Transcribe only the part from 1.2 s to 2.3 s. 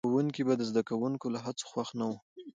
له هڅو خوښ نه وو.